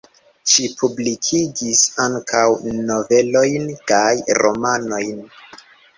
Ŝi 0.51 0.63
publikigis 0.77 1.83
ankaŭ 2.05 2.45
novelojn, 2.79 3.69
kaj 3.93 4.11
romanojn. 4.43 5.21